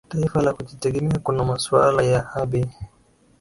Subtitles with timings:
[0.09, 2.65] taifa la kujitegemea kuna masuala ya abey